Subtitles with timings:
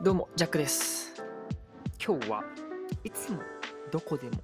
[0.00, 1.12] どうも、ジャックです。
[2.00, 2.44] 今日は
[3.02, 3.40] いつも
[3.90, 4.36] どこでも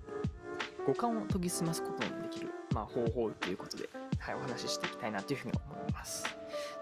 [0.84, 6.24] 五感を研ぎ澄ますことのできる、まあ、方法ということで、はい、お話ししていきたいなというふうに思います。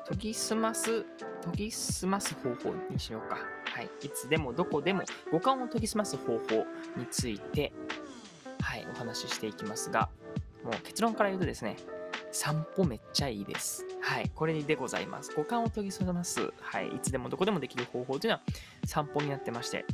[0.09, 1.03] 研ぎ澄ます、
[1.43, 3.37] 研ぎ澄ます方法にしようか。
[3.67, 6.65] はい、いつでもどこでも五感を研ぎ澄ます方法
[6.97, 7.75] について、
[8.63, 10.09] はい、お話ししていきますが、
[10.65, 11.77] もう結論から言うとですね、
[12.31, 13.85] 散歩めっちゃいいです。
[14.13, 15.33] はい、これでございます。
[15.35, 18.43] 五感を研ぎ澄ます、はい、いつでもどこでもできる方法というのは
[18.85, 19.87] 散歩になってまして、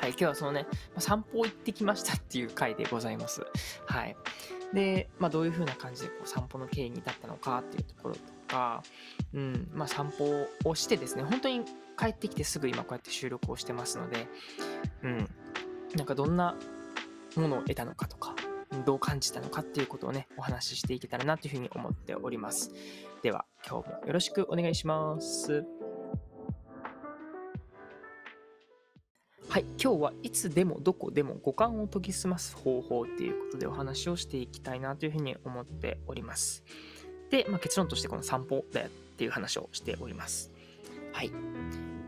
[0.00, 0.66] はい、今日はそのね、
[0.98, 3.46] 散歩行ってきましたっていう回でございます。
[3.86, 4.16] はい。
[4.74, 8.82] で、まあ、どういう風な感じでこう散歩の経緯に至ったのかっていうところとか、
[9.32, 11.60] うん、まあ、散歩をしてですね、本当に
[11.96, 14.26] 帰ってきてすぐ今こうやって収録をしてますので、
[15.04, 15.28] うん、
[15.94, 16.56] なんかどんな
[17.36, 18.34] ものを得たのかとか、
[18.84, 22.72] どう感じたのかっていうことをね、お話ししていけたらなというふうに思っております。
[23.24, 25.64] では、今日もよろしくお願いします。
[29.48, 36.64] はい、今日はいつでもどこでも五感を研ぎ澄ます方法っていうことでお話をしていきたいなというふうに思っております。
[37.30, 40.52] で、まあ、結論としてこの散歩だよっていう話をしております。
[41.14, 41.30] はい。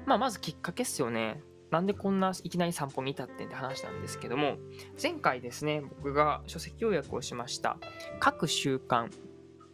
[0.05, 1.41] まあ、まずきっかけっすよね。
[1.71, 4.59] なんでこんないきなり散歩に至ってんって話なんですけども、
[5.03, 7.79] 前回ですね、僕が書籍要約をしました
[8.21, 9.09] 各習慣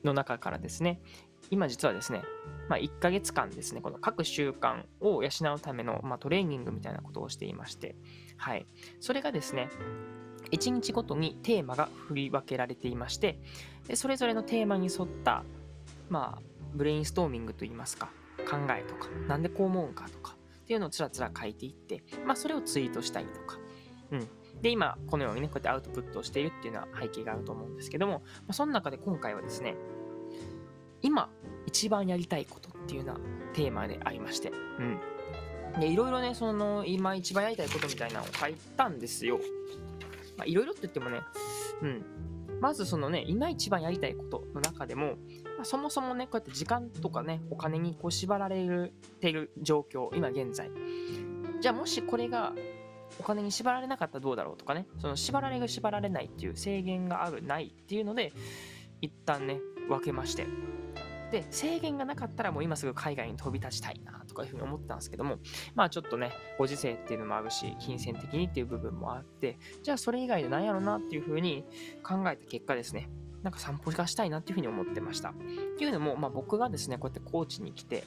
[0.04, 1.00] の中からですね、
[1.52, 2.22] 今実はですね、
[2.70, 7.94] まあ、1ヶ月間ですね、この各習慣を養うための、まあ、トレーニングみたいなことをしていまして、
[8.38, 8.66] はい。
[9.00, 9.68] それがですね、
[10.50, 13.38] 1日ごとにテーマが振り分けられていまして、
[13.86, 15.44] でそれぞれのテーマに沿った、
[16.08, 16.42] まあ、
[16.72, 18.08] ブレインストーミングといいますか、
[18.50, 23.58] 考えとか、なんでこう思うんかとか、っていうのをつらつら書いていって、まあ、それをツイートしたりとか、
[24.10, 24.28] うん。
[24.62, 29.76] で、今、このようにね、こうやってアウトプットをしているっていうのは背景があると思うんですけども、まあ、その中で今回はですね、
[31.02, 31.30] 今
[31.66, 33.20] 一番やりたいことっていうような
[33.54, 35.00] テーマでありまして、うん。
[35.80, 39.38] で、いろいろね、その、今一番やりたいことみたいなのを書いたんですよ。
[40.36, 41.20] まあ、いろいろって言ってもね、
[41.82, 42.04] うん。
[42.60, 45.16] まずそのね、今一番やりたいことの中でも、
[45.56, 50.70] まあ、そもそもね、こうやって時間とかね、お金にこう縛られている状況、今現在。
[51.60, 52.52] じゃあもしこれが
[53.18, 58.32] お金に縛られなかったらどうだろうとかね、その縛られる縛られないっていう制限があるないっていうので、
[59.00, 59.58] 一旦ね、
[59.88, 60.46] 分けまして。
[61.32, 65.38] で、制限がなかったらもう今すぐ海外に飛び立ちたいなとかいうふうに思ったんですけども、
[65.74, 71.64] まあちょっとね、ご時世っていうのもあるし、金銭的にっていう部分もあって、じゃあそれ以外で何やろなっていうふうに
[72.02, 73.08] 考えた結果ですね、
[73.42, 75.30] なんか散歩がしたいなっていうふうに思ってました。
[75.30, 75.34] っ
[75.78, 78.04] ていうのも、まあ僕がですね、こうやって高知に来て、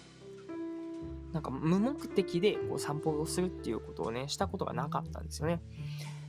[1.33, 5.61] なんか無目的でこう散歩をするっていうことをね、したことがなかったんですよね。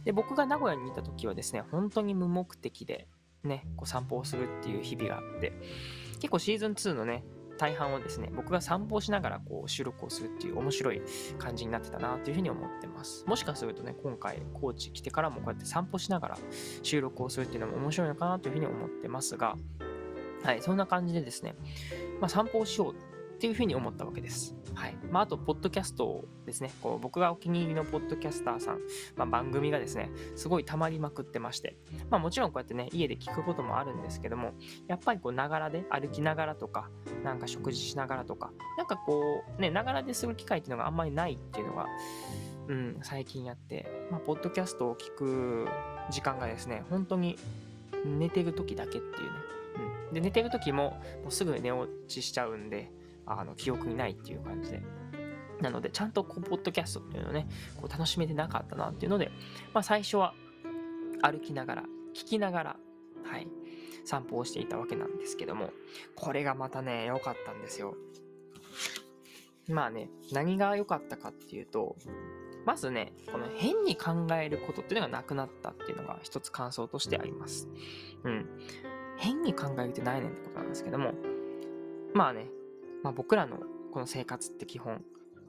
[0.04, 3.06] で、僕が名古屋にいた時はですね、本当に無目的で
[3.44, 5.52] ね、こう散歩をするっていう日々があって、
[6.26, 7.22] 結構シーズン2のね、
[7.56, 11.00] 大半をですね、僕が散歩しながらこう収録をするっていう面白い
[11.38, 13.24] 感じになってたなというふうに思ってます。
[13.26, 16.38] もしかするとね、今回高知来てからもこうやって散歩しながら
[16.82, 19.56] 収録をするっていうのも面白いのかなというふうに思ってますが、
[20.42, 21.54] はい、そんな感じでですね、
[22.20, 22.96] まあ、散歩をしようっ
[23.38, 24.54] ていうふうに思ったわけです。
[24.74, 24.96] はい。
[25.10, 26.70] まあ、あと、ポッドキャストですね。
[26.82, 28.80] こう僕がお気に入りのポッドキャスターさん、
[29.16, 31.76] まあ、番組がですね、すごい溜まりまくってまして、
[32.10, 34.52] まあ、もちろんこうやってね、家で聞くこともあるんですけども、
[34.86, 36.90] やっぱりこう、ながらで、歩きながらとか、
[37.24, 41.86] なんか食事しながらとか、なんかこう、ね、ながらでする機会っていうのがあんまりないっていうのが、
[42.68, 45.68] うん、最近やって、まあ、ポッドキャストを聞く
[46.10, 47.38] 時間がですね、本当に
[48.04, 49.38] 寝てる時だけっていうね。
[50.08, 50.14] うん。
[50.14, 52.90] で、寝てる時も、もうすぐ寝落ちしちゃうんで、
[53.26, 54.82] あの、記憶にないっていう感じで。
[55.60, 57.48] なので、ちゃんとこう、ポッドキャストっていうのをね、
[57.80, 59.30] こう楽しめてなかったなっていうので、
[59.72, 60.34] まあ、最初は
[61.22, 61.82] 歩きながら、
[62.14, 62.76] 聞きながら、
[63.24, 63.48] はい、
[64.04, 65.70] 散歩をしていたわけなんですけども、
[66.14, 67.96] これがまたね、良かったんですよ。
[69.68, 71.96] まあね、何が良かったかっていうと、
[72.64, 77.68] まずね、この変に考えることっていうのがなくなったっていうのが一つ感想としてあります。
[78.24, 78.46] うん。
[79.18, 81.14] 変に考えるって何やねんってことなんですけども、
[82.12, 82.48] まあね、
[83.06, 83.58] まあ僕らの
[83.92, 85.00] この生活って基本、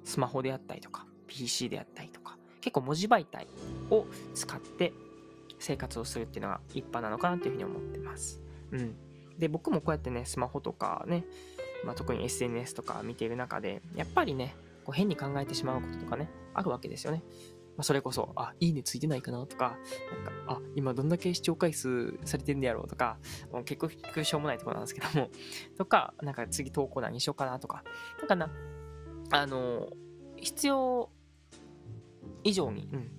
[0.03, 3.47] スマホであったりとか、PC であったりとか、結構文字媒体
[3.89, 4.05] を
[4.35, 4.93] 使って
[5.57, 8.39] 生活をするっていうのが一般なのかなっていうふうに思ってます。
[8.71, 8.95] うん。
[9.39, 11.25] で、僕もこうやってね、スマホとかね、
[11.83, 14.53] まあ、特に SNS とか見ている中で、やっぱりね、
[14.85, 17.23] こう変に考えてしまうこととかね、あるわけですよね。
[17.77, 19.77] まあ、それこそ、あ、いいねついてないかなとか、
[20.23, 23.19] なんか、あ、今どんだけ視聴回数されてんねやろうとか、
[23.51, 25.29] もう結構しょうもないところなんですけども、
[25.77, 27.83] とか、なんか次投稿何しようかなとか、
[28.19, 28.49] なんかな、
[29.31, 29.89] あの、
[30.37, 31.09] 必要
[32.43, 33.11] 以上に、うん、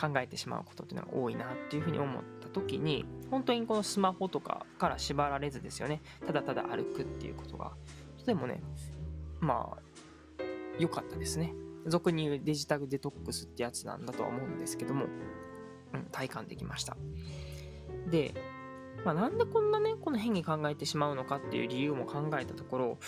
[0.00, 7.72] 考えてしまうことっていうのが多いなっていうふうに思った時に、本当にこのスマホとかから縛られずですよね、ただただ歩くっていうことが、
[8.18, 8.62] とてもね、
[9.40, 9.82] まあ、
[10.78, 11.52] 良かったですね。
[11.86, 15.06] 俗に言うデジタルデトックスってやつなんだとは思うんですけども、
[15.94, 16.96] うん、体感できました。
[18.10, 18.34] で、
[19.04, 22.98] まあ、なんでこんなね、この変に考えてしまうのかっていう理由も考えたところ、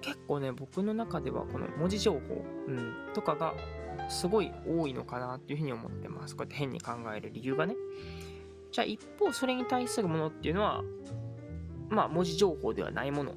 [0.00, 3.54] 結構ね、僕の中ではこの文字情報、うん、とかが
[4.08, 6.36] すごい多いのかなっていうふうに思ってます。
[6.36, 7.74] こうやって変に考える理由がね。
[8.70, 10.84] じゃあ一方、それに対するものっていうのは、
[11.88, 13.34] まあ文字情報ではないもの、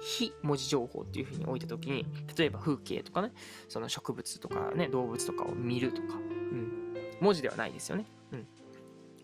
[0.00, 2.06] 非文字情報っていうふうに置いたときに、
[2.36, 3.32] 例えば風景とかね、
[3.68, 8.06] その植物とかね、動物とかを見るとか、うん、文字ではないですよね。
[8.32, 8.40] うん。
[8.40, 8.44] っ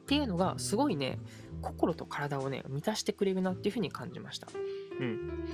[0.06, 1.18] ていうのが、すごいね、
[1.62, 4.48] 心と体をね、満たしてくれるなっていうふうに感じました。
[5.00, 5.44] うん。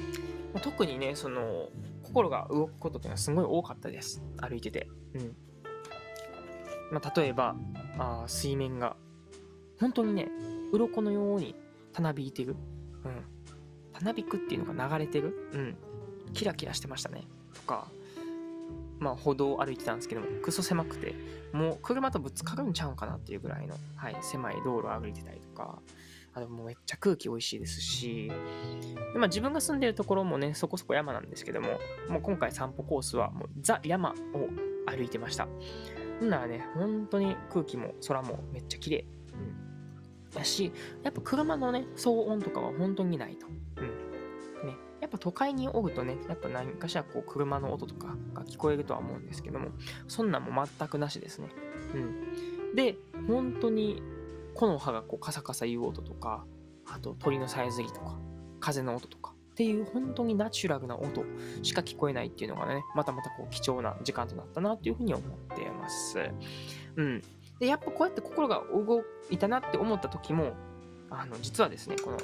[0.61, 1.69] 特にね、その、
[2.03, 4.23] 心が動くことっていうのはすごい多かったです。
[4.37, 4.89] 歩いてて。
[5.15, 5.37] うん。
[6.93, 7.57] まあ、例えば、
[7.99, 8.97] あ水面が、
[9.81, 10.29] 本当にね、
[10.73, 11.55] 鱗のように
[11.93, 12.55] たなびいてる。
[13.05, 13.42] うん。
[14.03, 15.49] たなびくっていうのが流れてる？
[15.53, 15.77] うん。
[16.33, 17.23] キラキラしてましたね。
[17.55, 17.87] とか、
[18.99, 21.15] まあ、歩道を歩いてたんですけども、クソ狭くて、
[21.53, 25.81] もう車とぶつかるんちゃうんかなっていうぐらいの、はい、狭い道路を歩いてたりとか、
[26.35, 28.33] あともうめっちゃ空気美味しいですし、
[29.13, 31.79] でまあ、自分が住んでるところもね、そこそこ山なんですけども、
[32.09, 34.15] もう今回散歩コースはもうザ山を
[34.87, 35.47] 歩いてました。
[36.21, 39.05] ほんならね、本当に空気も空もめっちゃ綺麗。
[39.35, 40.31] うん。
[40.31, 40.73] だし、
[41.03, 43.47] やっぱ車のね、騒音とかは本当にないと。
[45.13, 49.69] ぱ都会におるとね、やっぱ何かしらこう車の音とかが聞こえるとは思うんですけども、
[50.09, 51.49] そんなんも全くなしですね。
[51.95, 52.75] うん。
[52.75, 52.97] で、
[53.29, 54.03] 本当に
[54.55, 56.45] 木の葉がこうカサカサ言う音とか、
[56.87, 58.19] あと鳥のさえずりとか、
[58.61, 61.25] 風の音とか、っていう本当にナチュラルな音
[61.63, 66.19] しか聞こえないっていうのがね、またまたこう貴重な時間となったなっていうふうに思ってます。
[66.97, 67.23] うん。
[67.61, 70.55] で、やっぱこうやって心が動いたなって思った時も、
[71.11, 72.19] あの、実はですね、この、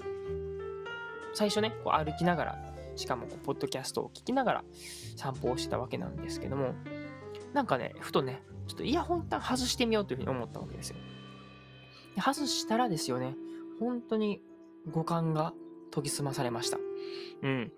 [1.35, 2.59] 最初ね、こう歩きながら、
[2.99, 4.65] しかもこうポッドキャストを聞きながら
[5.17, 6.75] 散歩をしてたわけなんですけども、
[7.53, 10.97] なんかね、ふとね、ちょっとイヤホン一旦外してみようというふうに思ったわけですよ。
[12.17, 13.37] 外したらですよね、
[13.79, 14.43] 本当に
[14.91, 15.55] 五感が
[15.93, 16.79] 研ぎ澄まされました。
[17.43, 17.73] うん。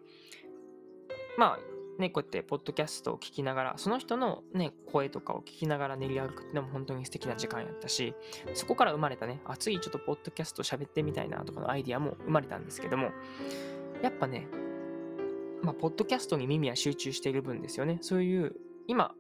[1.37, 1.59] まあ、
[2.01, 8.15] ね、こうやってポッドキャストを聞きながら、その人のね、声とかを聞きながら練り歩くっていうのも本当に素敵な時間やったし、
[8.55, 13.11] そこから生まれたね、あ、次ちょっとポッドキャスト喋ってみたいなとかのアイディアも生まれたんですけども、
[14.03, 14.49] やっぱね、
[15.63, 17.99] まあ、ポッドキャストに耳は集中している分ですよね。
[18.01, 18.55] そういう、
[18.87, 19.15] 今、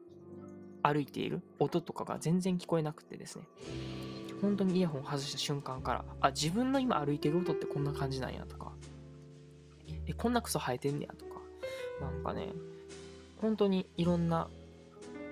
[0.83, 3.45] 歩いている音とかが全然聞こえなくてですね。
[4.41, 8.73] 本当にイヤホン外した瞬間から、あ、自分の今歩いてる音ってこんな感じなんやとか、
[10.07, 11.41] え、こんなクソ生えてんねやとか、
[12.01, 12.53] なんかね、
[13.41, 14.49] 本当にいろんな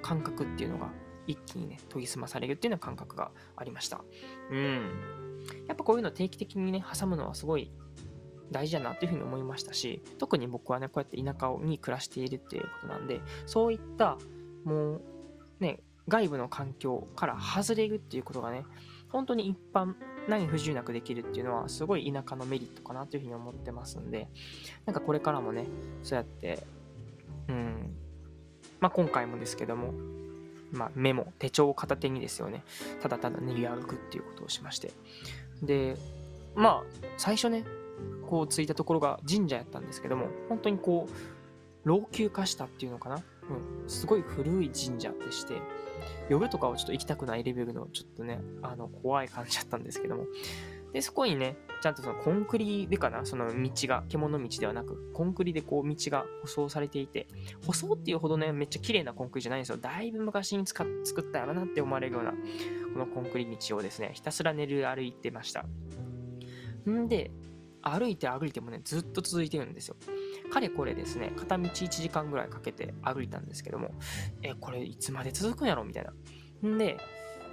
[0.03, 0.91] 感覚っていうのが
[1.27, 4.03] 一気にね、研ぎ澄まされるっていうような感覚がありました。
[4.51, 5.45] うん。
[5.67, 7.71] やっぱこういうの定期的にね、挟むのはすごい
[8.51, 14.19] 大事だなっていうふうに思いましたし、特に僕はね、こうやって田舎に暮らしているっていうことなんで、そういった
[14.65, 15.03] もう
[15.61, 18.65] ね、外部の環境から外れるっていうことがね、
[19.11, 19.95] 本当に一般、
[20.29, 24.29] 何不自由なくできるっていうのは、すごい田舎のメリットかなというふうに思ってますんで、
[24.87, 25.67] なんかこれからもね、
[26.03, 26.67] そうやって、
[27.49, 27.97] うん、
[28.81, 29.93] まあ今回もですけども、
[30.73, 32.63] まあ、メモ、手帳を片手にですよね、
[33.01, 34.93] ただただ練り歩くっていうことをしまして。
[35.63, 35.97] で、
[36.55, 37.65] まあ、最初ね、
[38.27, 45.55] こう着いたところが神社やったんですけども、本当にこう、老朽化したっていうのかな、うん、すごい古い神社でして、
[46.29, 50.25] 夜とかはちょっと行きたくないレベルの、ちょっとね、あの、怖い感じだったんですけども。
[50.93, 57.29] で、そこにね、ちゃんとそのコンクリでかな、その道が、獣道ではなく、コンクリでこう道が舗装されていて、
[57.67, 59.77] 舗装っていうほどね、めっちゃ綺麗なコンクリじゃないんですよ。
[59.79, 65.67] だいぶ昔に使っ作ったやろなって思われるような、このコンクリ道をですね、ひたすら寝る歩いてました。
[66.89, 67.31] んで、
[67.83, 69.97] 歩いて歩いてもね、ずっと続いてるんですよ。
[70.51, 73.95] かれこれですね、片道1時間ぐらいかけて歩いたんですけども、
[74.43, 76.69] え、これいつまで続くんやろみたいな。
[76.69, 76.99] んで、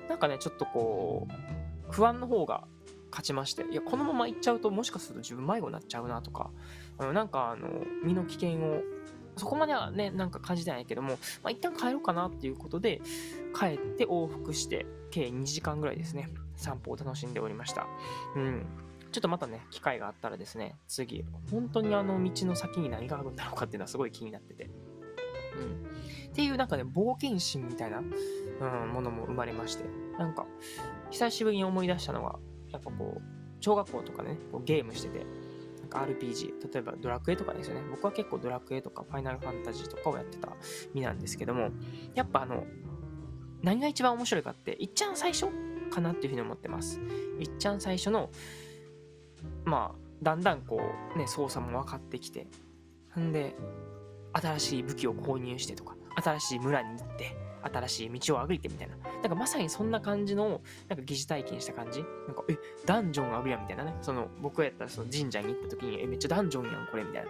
[0.10, 2.68] なんかね、ちょっとこう、不安の方が
[3.12, 6.52] 勝ちまして、いや、このまま行っちゃうともしかすると自分迷子になっちゃうなとか、
[6.98, 7.70] あのなんかあの、
[8.04, 8.82] 身の危険を、
[9.38, 13.02] そこまではね、なんか感じてないけども、まあ、一旦帰ろうかなっていうことで、
[13.58, 17.88] 帰って往復して、計2時間ぐらいですね、散歩を楽しんでおりました。
[18.36, 18.66] うん。
[19.16, 24.66] ちょっとまたね、機会があったらですね、次、本当にあの道の先に何があるんだろうかっていうのはすごい気になってて。
[24.66, 26.32] うん。
[26.32, 29.86] っていうなんかね、冒険心みたいな、うん、ものも生まれまして、
[30.20, 30.46] なんか、
[31.12, 32.38] 久しぶりに思い出したのが、
[32.74, 33.22] やっぱこう、
[33.62, 35.26] 小学校とかね、こうゲームしてて、
[35.80, 37.84] なんか RPG、例えばドラクエとかですよね。
[37.90, 40.50] 僕は結構ドラクエとかファイナルファンタジーとかをやってた
[40.94, 41.70] 身なんですけども、
[42.16, 42.66] やっぱあの、
[43.62, 45.46] 何が一番面白いかって、いっちゃん最初
[45.90, 47.00] かなっていうふうに思ってます。
[47.40, 48.30] いっちゃん最初の、
[49.66, 50.80] まあ、だんだんこ
[51.16, 52.48] う、ね、操作も分かってきて
[53.14, 53.56] ほ、んで、
[54.34, 57.36] 新しい武器を購入してとか、新しい村に行って、
[57.74, 58.96] 新しい道を歩いてみたいな。
[58.98, 63.96] なんかまさにそんな感じの、なんか疑似体験した感じなんか、え、ダンジョンあるやんみたいなね。
[64.02, 67.26] その、僕やったらその神社に行った時に、え、めっちゃダンジョンやんこれみたい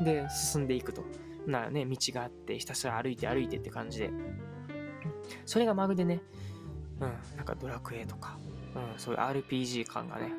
[0.00, 0.04] な。
[0.04, 1.04] で、進んでいくと。
[1.46, 4.10] なね、道があって、ひたすら歩いて歩いてって感じで。
[5.46, 6.20] それがまるでね、
[7.00, 8.36] うん、なんかドラクエとか、
[8.74, 10.32] うん、そういう RPG 感がね、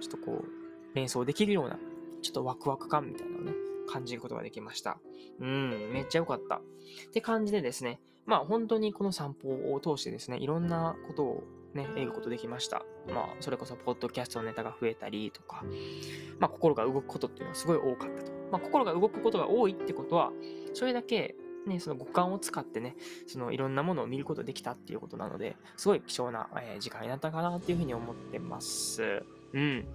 [0.00, 0.59] ちょっとこう、
[0.94, 1.78] 連想できるような、
[2.22, 3.52] ちょっとワクワク感みたいなのをね、
[3.88, 4.98] 感じることができました。
[5.40, 6.56] うん、めっちゃ良かった。
[6.56, 6.60] っ
[7.12, 11.44] て感じでですね、まあ本当にこの散歩を通してですね、いろんなことを
[11.74, 12.82] ね、得ることできました。
[13.08, 15.64] まあ、それこそ、ポッドキャストのネタが増えたりとか、
[16.38, 18.32] まあ、心が動くことっていうのはすごい多かったと。
[18.50, 20.32] まあ、心が動くことが多いってことは、
[20.74, 29.22] それだけ、ね、その五感を使ってね、そのいろんなものを見ることできたっていうことなので、すごい貴重な、えー、時間になったかなっていうふうに思ってます。
[29.52, 29.86] うん。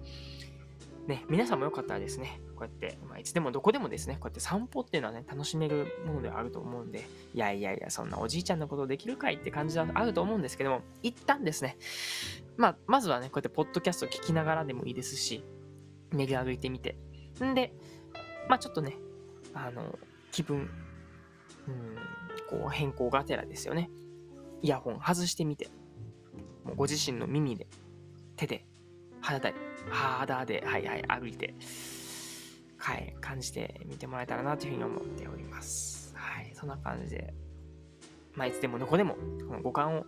[1.06, 11.76] ね、皆さんもよかったらですね、こうやって、まあ、いつでもどこでもですね、こうやって散歩っていうのはね、楽しめるものではあると思うんで、いやいやいや、そんなおじいちゃんのことできるかいって感じはあると思うんですけども、一旦ですね、
[12.56, 15.44] まあ、まずはね、こうやってポッドキャストを聞きながらでもいいですし、
[16.12, 16.96] 練り歩いてみて、
[17.44, 17.72] んで、
[18.48, 18.96] まあちょっとね、
[19.54, 19.98] あの、
[20.32, 20.68] 気分、
[21.68, 21.96] うん、
[22.48, 23.90] こう変更がてらですよね。
[24.62, 25.68] イヤホン外してみて、
[26.64, 27.66] もうご自身の耳で、
[28.36, 28.66] 手で、
[29.20, 31.54] 肌で、肌で、はいはい、歩いて、
[32.78, 36.14] はい、感じてみてもらえたらなというふうに思っております。
[36.14, 37.34] はい、そんな感じで、
[38.34, 40.06] まあ、いつでもどこでも、この五感を、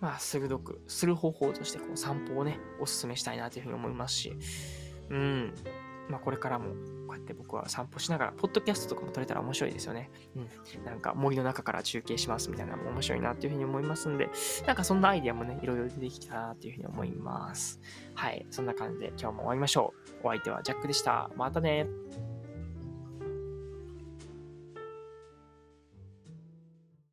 [0.00, 4.36] まあ、鋭くする方法として、こう、散歩をね、お勧めしたいなというふうに思いますし、
[5.10, 5.54] うん、
[6.10, 6.70] まあ、これからも
[7.06, 10.10] こうやって僕は散歩しながら、ポッドキャストとかも撮れたら面白いですよね。
[10.36, 10.40] う
[10.80, 10.84] ん。
[10.84, 14.28] なんか森の中から中継しますみたいなのも面白いなっていうふうに思いますんで、
[14.66, 17.80] なんかそんなアイディアもね、いろいろ出てきたなっていうふうに思います。
[18.14, 18.46] はい。
[18.50, 20.26] そんな感じで今日も終わりましょう。
[20.26, 21.30] お相手はジャックでした。
[21.36, 21.86] またね